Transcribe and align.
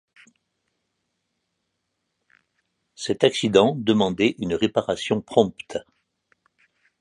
Cet 2.95 3.23
accident 3.23 3.75
demandait 3.77 4.33
une 4.39 4.55
réparation 4.55 5.21
prompte. 5.21 5.77